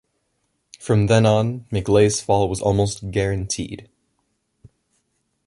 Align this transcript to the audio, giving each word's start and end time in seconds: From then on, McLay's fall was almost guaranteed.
From 0.79 1.05
then 1.05 1.27
on, 1.27 1.65
McLay's 1.71 2.21
fall 2.21 2.49
was 2.49 2.59
almost 2.59 3.11
guaranteed. 3.11 3.87